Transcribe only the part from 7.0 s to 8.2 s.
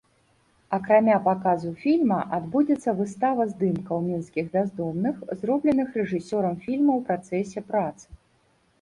ў працэсе працы.